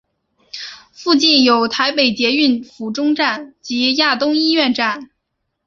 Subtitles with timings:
[0.91, 5.11] 附近有台北捷运府中站及亚东医院站。